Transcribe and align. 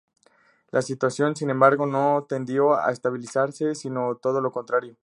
La 0.71 0.81
situación, 0.81 1.35
sin 1.35 1.51
embargo, 1.51 1.85
no 1.85 2.25
tendió 2.27 2.73
a 2.75 2.91
estabilizarse, 2.91 3.75
sino 3.75 4.15
todo 4.15 4.41
lo 4.41 4.51
contrario. 4.51 4.97